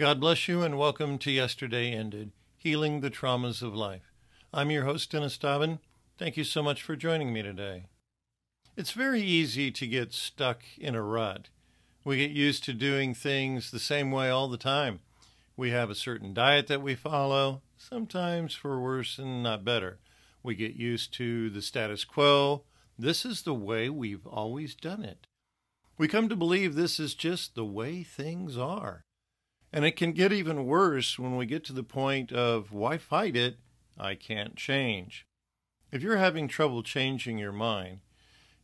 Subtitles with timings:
[0.00, 4.14] God bless you and welcome to Yesterday Ended Healing the Traumas of Life.
[4.50, 5.78] I'm your host, Dennis Dobbin.
[6.16, 7.84] Thank you so much for joining me today.
[8.78, 11.50] It's very easy to get stuck in a rut.
[12.02, 15.00] We get used to doing things the same way all the time.
[15.54, 19.98] We have a certain diet that we follow, sometimes for worse and not better.
[20.42, 22.62] We get used to the status quo.
[22.98, 25.26] This is the way we've always done it.
[25.98, 29.04] We come to believe this is just the way things are.
[29.72, 33.36] And it can get even worse when we get to the point of, why fight
[33.36, 33.58] it?
[33.98, 35.26] I can't change.
[35.92, 38.00] If you're having trouble changing your mind,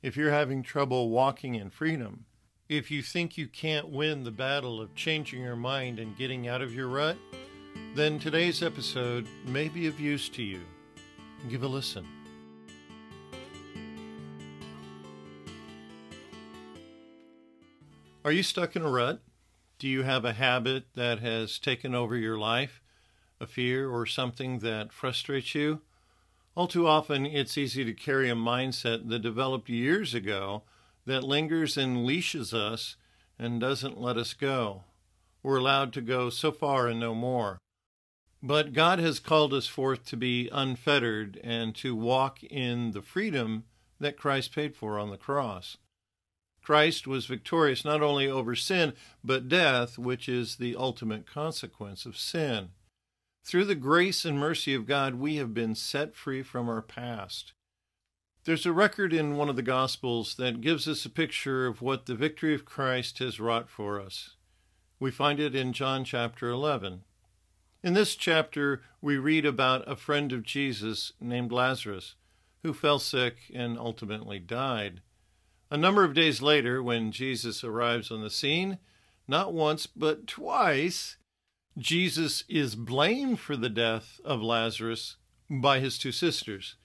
[0.02, 2.24] if you're having trouble walking in freedom,
[2.68, 6.62] if you think you can't win the battle of changing your mind and getting out
[6.62, 7.16] of your rut,
[7.94, 10.60] then today's episode may be of use to you.
[11.48, 12.06] Give a listen.
[18.24, 19.20] Are you stuck in a rut?
[19.78, 22.80] Do you have a habit that has taken over your life,
[23.38, 25.82] a fear or something that frustrates you?
[26.54, 30.62] All too often, it's easy to carry a mindset that developed years ago
[31.04, 32.96] that lingers and leashes us
[33.38, 34.84] and doesn't let us go.
[35.42, 37.58] We're allowed to go so far and no more.
[38.42, 43.64] But God has called us forth to be unfettered and to walk in the freedom
[44.00, 45.76] that Christ paid for on the cross.
[46.66, 52.16] Christ was victorious not only over sin, but death, which is the ultimate consequence of
[52.16, 52.70] sin.
[53.44, 57.52] Through the grace and mercy of God, we have been set free from our past.
[58.46, 62.06] There's a record in one of the Gospels that gives us a picture of what
[62.06, 64.34] the victory of Christ has wrought for us.
[64.98, 67.04] We find it in John chapter 11.
[67.84, 72.16] In this chapter, we read about a friend of Jesus named Lazarus,
[72.64, 75.00] who fell sick and ultimately died.
[75.70, 78.78] A number of days later, when Jesus arrives on the scene,
[79.26, 81.16] not once but twice,
[81.76, 85.16] Jesus is blamed for the death of Lazarus
[85.50, 86.76] by his two sisters.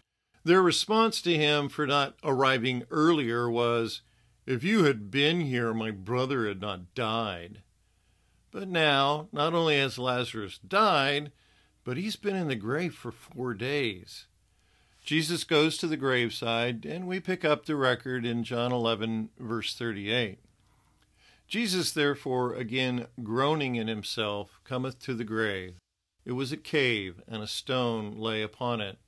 [0.44, 4.02] Their response to him for not arriving earlier was,
[4.48, 7.62] If you had been here, my brother had not died.
[8.50, 11.32] But now, not only has Lazarus died,
[11.84, 14.26] but he's been in the grave for four days.
[15.04, 19.76] Jesus goes to the graveside, and we pick up the record in John 11, verse
[19.76, 20.40] 38.
[21.48, 25.74] Jesus, therefore, again groaning in himself, cometh to the grave.
[26.24, 29.00] It was a cave, and a stone lay upon it.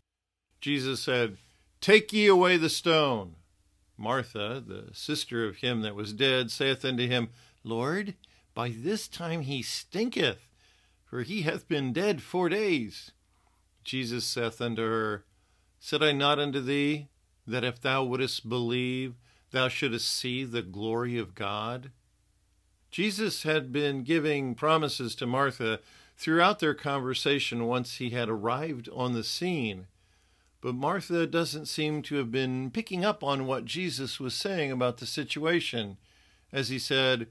[0.60, 1.38] Jesus said,
[1.80, 3.36] Take ye away the stone.
[3.96, 7.30] Martha, the sister of him that was dead, saith unto him,
[7.64, 8.16] Lord,
[8.56, 10.50] by this time he stinketh,
[11.06, 13.12] for he hath been dead four days.
[13.84, 15.24] Jesus saith unto her,
[15.86, 17.10] Said I not unto thee
[17.46, 19.16] that if thou wouldest believe,
[19.52, 21.92] thou shouldest see the glory of God?
[22.90, 25.82] Jesus had been giving promises to Martha
[26.16, 29.88] throughout their conversation once he had arrived on the scene.
[30.62, 35.00] But Martha doesn't seem to have been picking up on what Jesus was saying about
[35.00, 35.98] the situation,
[36.54, 37.28] as he said,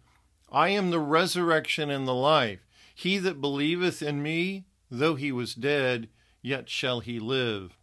[0.50, 2.60] I am the resurrection and the life.
[2.94, 6.10] He that believeth in me, though he was dead,
[6.42, 7.78] yet shall he live.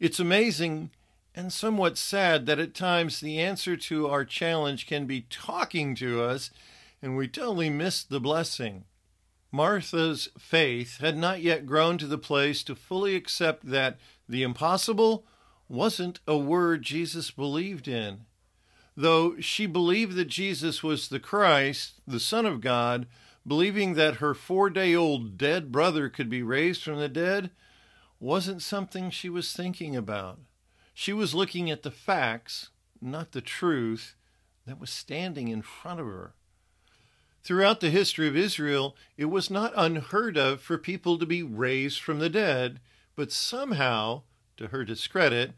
[0.00, 0.90] It's amazing
[1.34, 6.22] and somewhat sad that at times the answer to our challenge can be talking to
[6.22, 6.50] us
[7.00, 8.84] and we totally miss the blessing.
[9.50, 15.26] Martha's faith had not yet grown to the place to fully accept that the impossible
[15.68, 18.20] wasn't a word Jesus believed in.
[18.96, 23.06] Though she believed that Jesus was the Christ, the Son of God,
[23.46, 27.50] believing that her four day old dead brother could be raised from the dead,
[28.22, 30.38] wasn't something she was thinking about.
[30.94, 34.14] She was looking at the facts, not the truth,
[34.64, 36.32] that was standing in front of her.
[37.42, 42.00] Throughout the history of Israel, it was not unheard of for people to be raised
[42.00, 42.78] from the dead,
[43.16, 44.22] but somehow,
[44.56, 45.54] to her discredit,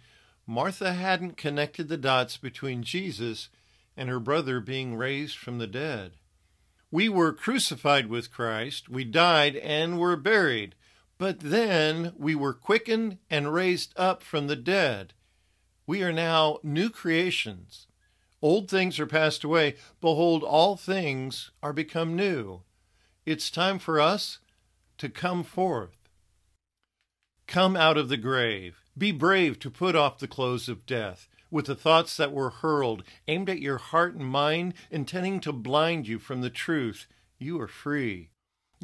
[0.46, 3.50] Martha hadn't connected the dots between Jesus
[3.94, 6.12] and her brother being raised from the dead.
[6.90, 10.74] We were crucified with Christ, we died and were buried.
[11.18, 15.14] But then we were quickened and raised up from the dead.
[15.86, 17.86] We are now new creations.
[18.42, 19.76] Old things are passed away.
[20.00, 22.62] Behold, all things are become new.
[23.24, 24.38] It's time for us
[24.98, 25.96] to come forth.
[27.46, 28.82] Come out of the grave.
[28.96, 33.04] Be brave to put off the clothes of death with the thoughts that were hurled,
[33.28, 37.06] aimed at your heart and mind, intending to blind you from the truth.
[37.38, 38.30] You are free.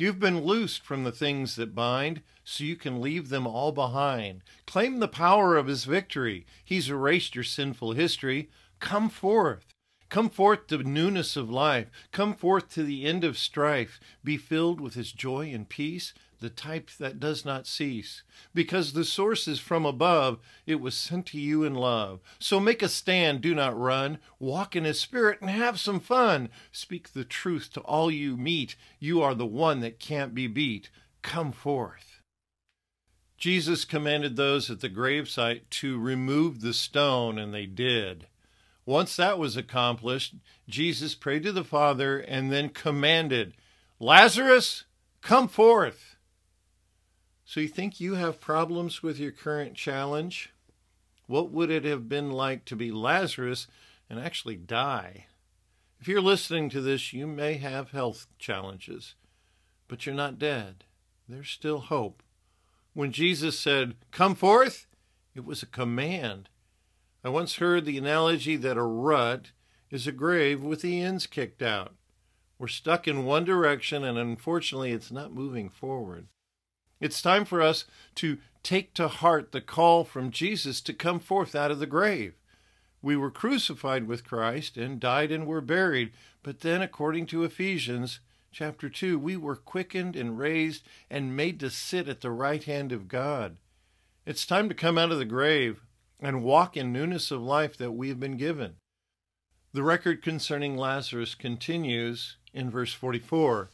[0.01, 4.43] You've been loosed from the things that bind, so you can leave them all behind.
[4.67, 6.47] Claim the power of his victory.
[6.65, 8.49] He's erased your sinful history.
[8.79, 9.75] Come forth.
[10.09, 11.91] Come forth to newness of life.
[12.13, 14.01] Come forth to the end of strife.
[14.25, 18.23] Be filled with his joy and peace, the type that does not cease.
[18.55, 22.21] Because the source is from above, it was sent to you in love.
[22.39, 24.19] So make a stand, do not run.
[24.39, 26.49] Walk in his spirit and have some fun.
[26.73, 28.77] Speak the truth to all you meet.
[28.99, 30.91] You are the one that can't be beat.
[31.23, 32.21] Come forth.
[33.37, 38.27] Jesus commanded those at the gravesite to remove the stone, and they did.
[38.85, 40.35] Once that was accomplished,
[40.69, 43.55] Jesus prayed to the Father and then commanded,
[43.99, 44.85] Lazarus,
[45.23, 46.17] come forth.
[47.51, 50.53] So you think you have problems with your current challenge?
[51.27, 53.67] What would it have been like to be Lazarus
[54.09, 55.27] and actually die?
[55.99, 59.17] If you're listening to this, you may have health challenges,
[59.89, 60.85] but you're not dead.
[61.29, 62.23] There's still hope.
[62.95, 64.87] When Jesus said, Come forth,
[65.35, 66.51] it was a command.
[67.25, 69.51] I once heard the analogy that a rut
[69.91, 71.97] is a grave with the ends kicked out.
[72.61, 76.29] We're stuck in one direction, and unfortunately, it's not moving forward.
[77.01, 77.87] It's time for us
[78.17, 82.35] to take to heart the call from Jesus to come forth out of the grave.
[83.03, 86.13] We were crucified with Christ and died and were buried,
[86.43, 88.21] but then, according to Ephesians
[88.53, 92.93] chapter 2, we were quickened and raised and made to sit at the right hand
[92.93, 93.57] of God.
[94.27, 95.81] It's time to come out of the grave
[96.21, 98.75] and walk in newness of life that we have been given.
[99.73, 103.71] The record concerning Lazarus continues in verse 44.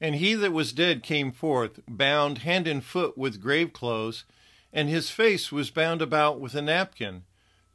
[0.00, 4.24] And he that was dead came forth, bound hand and foot with grave clothes,
[4.72, 7.24] and his face was bound about with a napkin.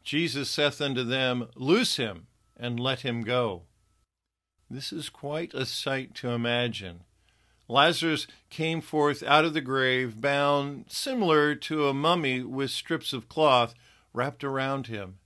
[0.04, 2.28] Jesus saith unto them, Loose him,
[2.58, 3.64] and let him go.
[4.70, 7.02] This is quite a sight to imagine.
[7.68, 13.28] Lazarus came forth out of the grave, bound similar to a mummy with strips of
[13.28, 13.74] cloth
[14.14, 15.18] wrapped around him.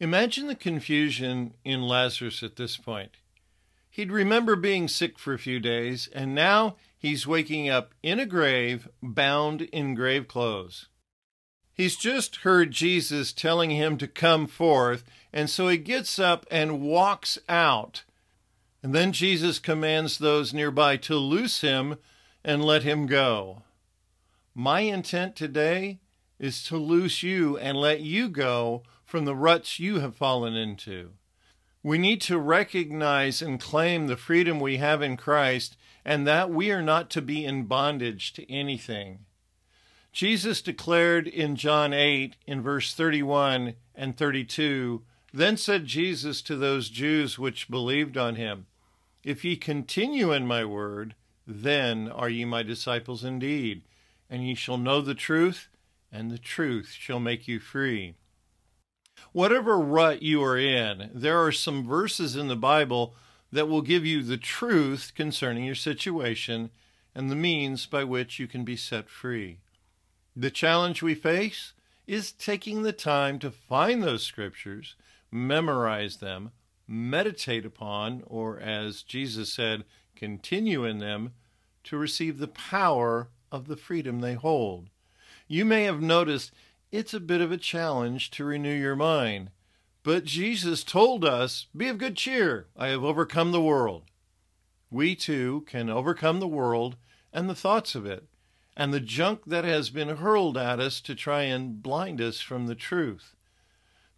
[0.00, 3.16] Imagine the confusion in Lazarus at this point.
[3.90, 8.26] He'd remember being sick for a few days, and now he's waking up in a
[8.26, 10.88] grave, bound in grave clothes.
[11.74, 16.80] He's just heard Jesus telling him to come forth, and so he gets up and
[16.80, 18.04] walks out
[18.82, 21.96] and then Jesus commands those nearby to loose him
[22.42, 23.62] and let him go.
[24.54, 26.00] My intent today
[26.38, 31.10] is to loose you and let you go from the ruts you have fallen into.
[31.82, 36.70] We need to recognize and claim the freedom we have in Christ and that we
[36.70, 39.20] are not to be in bondage to anything.
[40.12, 46.90] Jesus declared in John 8, in verse 31 and 32, Then said Jesus to those
[46.90, 48.66] Jews which believed on him,
[49.22, 51.14] if ye continue in my word,
[51.46, 53.82] then are ye my disciples indeed,
[54.28, 55.68] and ye shall know the truth,
[56.10, 58.14] and the truth shall make you free.
[59.32, 63.14] Whatever rut you are in, there are some verses in the Bible
[63.52, 66.70] that will give you the truth concerning your situation
[67.14, 69.58] and the means by which you can be set free.
[70.34, 71.72] The challenge we face
[72.06, 74.96] is taking the time to find those scriptures,
[75.30, 76.50] memorize them,
[76.88, 79.84] meditate upon, or as Jesus said,
[80.16, 81.32] continue in them
[81.84, 84.90] to receive the power of the freedom they hold.
[85.46, 86.52] You may have noticed
[86.92, 89.50] it's a bit of a challenge to renew your mind.
[90.02, 94.04] But Jesus told us, Be of good cheer, I have overcome the world.
[94.90, 96.96] We too can overcome the world
[97.32, 98.24] and the thoughts of it,
[98.76, 102.66] and the junk that has been hurled at us to try and blind us from
[102.66, 103.36] the truth.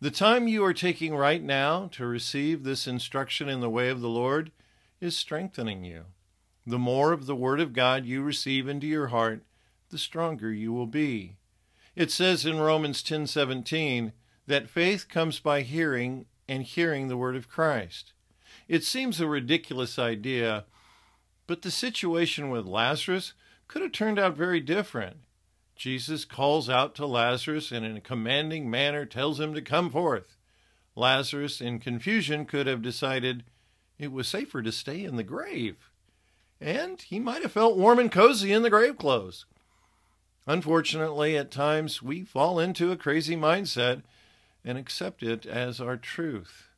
[0.00, 4.00] The time you are taking right now to receive this instruction in the way of
[4.00, 4.50] the Lord
[5.00, 6.04] is strengthening you.
[6.66, 9.42] The more of the Word of God you receive into your heart,
[9.90, 11.36] the stronger you will be.
[11.94, 14.12] It says in Romans 10:17
[14.46, 18.12] that faith comes by hearing and hearing the word of Christ.
[18.66, 20.64] It seems a ridiculous idea,
[21.46, 23.34] but the situation with Lazarus
[23.68, 25.24] could have turned out very different.
[25.76, 30.36] Jesus calls out to Lazarus and in a commanding manner tells him to come forth.
[30.94, 33.44] Lazarus, in confusion, could have decided
[33.98, 35.90] it was safer to stay in the grave,
[36.60, 39.46] and he might have felt warm and cozy in the grave clothes.
[40.46, 44.02] Unfortunately, at times we fall into a crazy mindset
[44.64, 46.68] and accept it as our truth.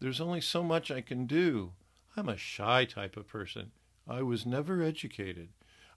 [0.00, 1.72] There's only so much I can do.
[2.16, 3.72] I'm a shy type of person.
[4.08, 5.48] I was never educated.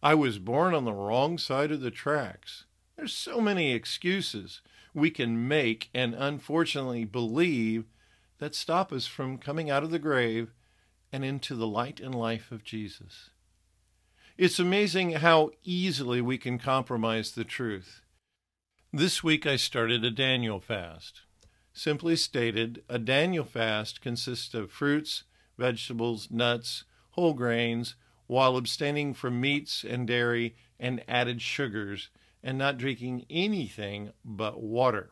[0.02, 2.66] I was born on the wrong side of the tracks.
[2.98, 4.62] There's so many excuses
[4.94, 7.86] we can make and unfortunately believe
[8.40, 10.52] that stop us from coming out of the grave
[11.12, 13.30] and into the light and life of Jesus.
[14.36, 18.02] It's amazing how easily we can compromise the truth.
[18.92, 21.22] This week I started a Daniel fast.
[21.72, 25.26] Simply stated, a Daniel fast consists of fruits,
[25.56, 27.94] vegetables, nuts, whole grains,
[28.26, 32.10] while abstaining from meats and dairy and added sugars,
[32.42, 35.12] and not drinking anything but water.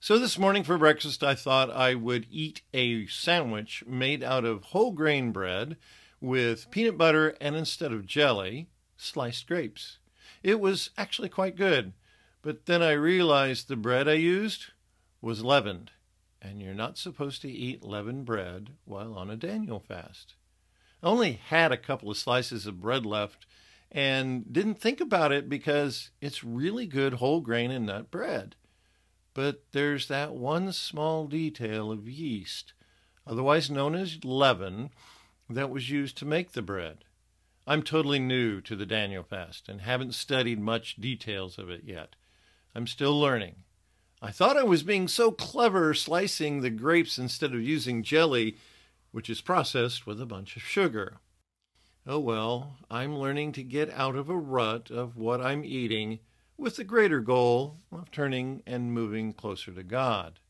[0.00, 4.64] So this morning for breakfast, I thought I would eat a sandwich made out of
[4.64, 5.76] whole grain bread
[6.22, 9.98] with peanut butter and instead of jelly, sliced grapes.
[10.42, 11.92] It was actually quite good,
[12.40, 14.66] but then I realized the bread I used
[15.20, 15.90] was leavened,
[16.40, 20.34] and you're not supposed to eat leavened bread while on a Daniel fast.
[21.02, 23.46] I only had a couple of slices of bread left
[23.90, 28.54] and didn't think about it because it's really good whole grain and nut bread.
[29.34, 32.74] But there's that one small detail of yeast,
[33.26, 34.90] otherwise known as leaven,
[35.54, 37.04] that was used to make the bread.
[37.66, 42.16] I'm totally new to the Daniel fast and haven't studied much details of it yet.
[42.74, 43.56] I'm still learning.
[44.20, 48.56] I thought I was being so clever slicing the grapes instead of using jelly,
[49.10, 51.18] which is processed with a bunch of sugar.
[52.06, 56.18] Oh well, I'm learning to get out of a rut of what I'm eating
[56.56, 60.40] with the greater goal of turning and moving closer to God.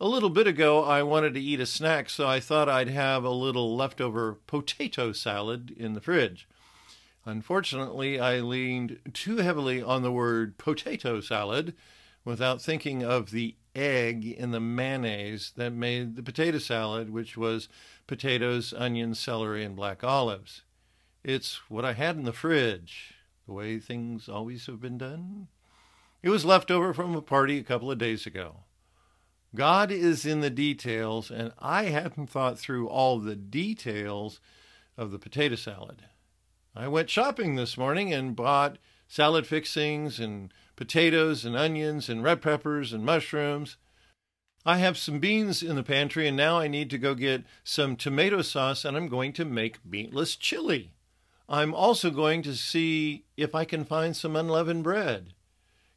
[0.00, 3.24] A little bit ago, I wanted to eat a snack, so I thought I'd have
[3.24, 6.48] a little leftover potato salad in the fridge.
[7.24, 11.74] Unfortunately, I leaned too heavily on the word potato salad
[12.24, 17.68] without thinking of the egg in the mayonnaise that made the potato salad, which was
[18.06, 20.62] potatoes, onions, celery, and black olives.
[21.22, 23.14] It's what I had in the fridge
[23.46, 25.48] the way things always have been done?
[26.22, 28.64] It was left over from a party a couple of days ago.
[29.54, 34.40] God is in the details, and I hadn't thought through all the details
[34.96, 36.04] of the potato salad.
[36.74, 38.78] I went shopping this morning and bought
[39.08, 43.76] salad fixings and potatoes and onions and red peppers and mushrooms.
[44.64, 47.96] I have some beans in the pantry, and now I need to go get some
[47.96, 50.92] tomato sauce, and I'm going to make meatless chili.
[51.46, 55.34] I'm also going to see if I can find some unleavened bread.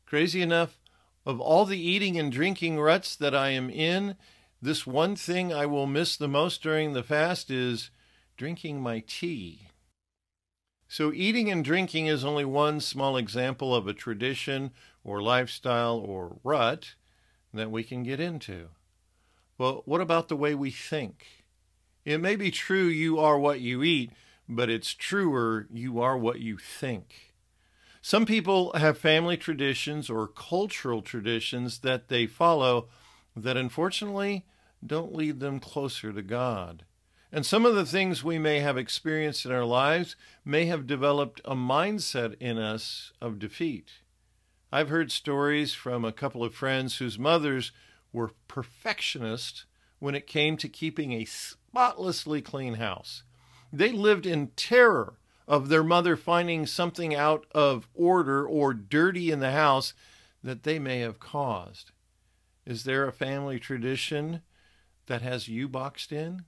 [0.05, 0.77] Crazy enough,
[1.25, 4.15] of all the eating and drinking ruts that I am in,
[4.61, 7.89] this one thing I will miss the most during the fast is
[8.37, 9.67] drinking my tea.
[10.87, 14.71] So, eating and drinking is only one small example of a tradition
[15.03, 16.93] or lifestyle or rut
[17.53, 18.69] that we can get into.
[19.57, 21.25] But what about the way we think?
[22.03, 24.11] It may be true you are what you eat,
[24.47, 27.34] but it's truer you are what you think.
[28.07, 32.87] Some people have family traditions or cultural traditions that they follow
[33.35, 34.45] that unfortunately
[34.85, 36.85] don't lead them closer to God.
[37.31, 41.41] And some of the things we may have experienced in our lives may have developed
[41.45, 43.89] a mindset in us of defeat.
[44.71, 47.71] I've heard stories from a couple of friends whose mothers
[48.13, 49.65] were perfectionists
[49.97, 53.23] when it came to keeping a spotlessly clean house.
[53.73, 59.39] They lived in terror of their mother finding something out of order or dirty in
[59.39, 59.93] the house
[60.43, 61.91] that they may have caused.
[62.65, 64.41] Is there a family tradition
[65.07, 66.45] that has you boxed in?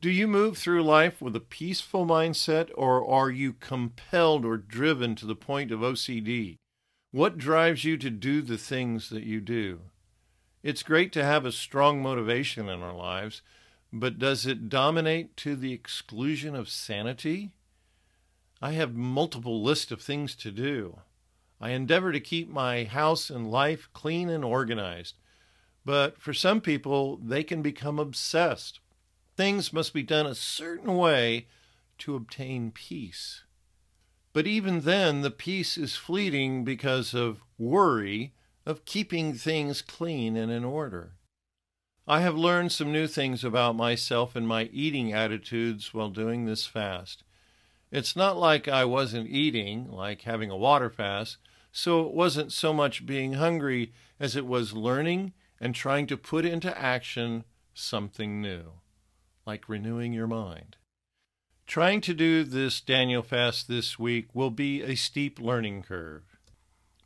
[0.00, 5.14] Do you move through life with a peaceful mindset or are you compelled or driven
[5.16, 6.56] to the point of OCD?
[7.10, 9.80] What drives you to do the things that you do?
[10.62, 13.42] It's great to have a strong motivation in our lives,
[13.92, 17.50] but does it dominate to the exclusion of sanity?
[18.60, 21.00] I have multiple lists of things to do.
[21.60, 25.16] I endeavor to keep my house and life clean and organized.
[25.84, 28.80] But for some people, they can become obsessed.
[29.36, 31.46] Things must be done a certain way
[31.98, 33.44] to obtain peace.
[34.32, 38.34] But even then, the peace is fleeting because of worry
[38.66, 41.14] of keeping things clean and in order.
[42.06, 46.66] I have learned some new things about myself and my eating attitudes while doing this
[46.66, 47.24] fast.
[47.90, 51.38] It's not like I wasn't eating, like having a water fast,
[51.72, 56.44] so it wasn't so much being hungry as it was learning and trying to put
[56.44, 58.72] into action something new,
[59.46, 60.76] like renewing your mind.
[61.66, 66.38] Trying to do this Daniel fast this week will be a steep learning curve.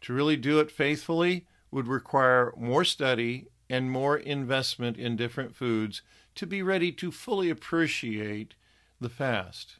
[0.02, 6.02] To really do it faithfully would require more study and more investment in different foods
[6.34, 8.54] to be ready to fully appreciate
[9.00, 9.76] the fast.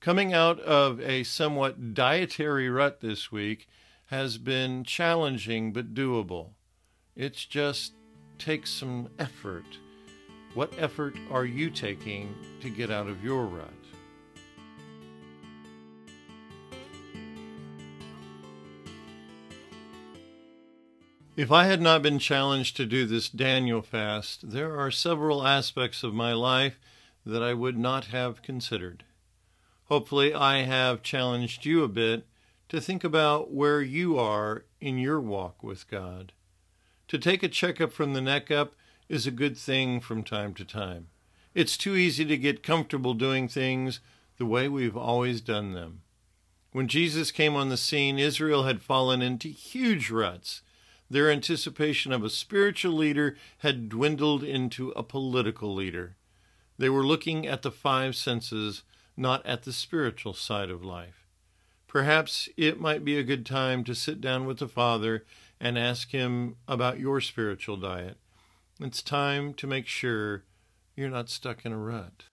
[0.00, 3.68] Coming out of a somewhat dietary rut this week
[4.06, 6.52] has been challenging but doable.
[7.14, 7.92] It just
[8.38, 9.66] takes some effort.
[10.54, 13.68] What effort are you taking to get out of your rut?
[21.36, 26.02] If I had not been challenged to do this Daniel fast, there are several aspects
[26.02, 26.80] of my life
[27.26, 29.04] that I would not have considered.
[29.90, 32.24] Hopefully, I have challenged you a bit
[32.68, 36.32] to think about where you are in your walk with God.
[37.08, 38.76] To take a checkup from the neck up
[39.08, 41.08] is a good thing from time to time.
[41.54, 43.98] It's too easy to get comfortable doing things
[44.38, 46.02] the way we've always done them.
[46.70, 50.62] When Jesus came on the scene, Israel had fallen into huge ruts.
[51.10, 56.14] Their anticipation of a spiritual leader had dwindled into a political leader.
[56.78, 58.84] They were looking at the five senses,
[59.20, 61.26] not at the spiritual side of life.
[61.86, 65.24] Perhaps it might be a good time to sit down with the Father
[65.60, 68.16] and ask Him about your spiritual diet.
[68.80, 70.44] It's time to make sure
[70.96, 72.29] you're not stuck in a rut.